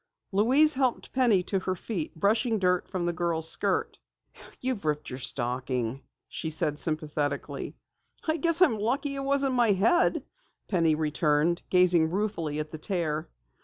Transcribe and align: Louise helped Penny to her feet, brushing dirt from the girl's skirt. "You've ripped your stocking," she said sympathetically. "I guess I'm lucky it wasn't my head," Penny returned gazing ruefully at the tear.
Louise 0.31 0.73
helped 0.73 1.13
Penny 1.13 1.43
to 1.43 1.59
her 1.59 1.75
feet, 1.75 2.15
brushing 2.15 2.57
dirt 2.57 2.89
from 2.89 3.05
the 3.05 3.13
girl's 3.13 3.47
skirt. 3.47 3.99
"You've 4.59 4.83
ripped 4.83 5.11
your 5.11 5.19
stocking," 5.19 6.01
she 6.27 6.49
said 6.49 6.79
sympathetically. 6.79 7.75
"I 8.27 8.37
guess 8.37 8.63
I'm 8.63 8.79
lucky 8.79 9.13
it 9.13 9.23
wasn't 9.23 9.53
my 9.53 9.73
head," 9.73 10.23
Penny 10.67 10.95
returned 10.95 11.61
gazing 11.69 12.09
ruefully 12.09 12.57
at 12.57 12.71
the 12.71 12.79
tear. 12.79 13.29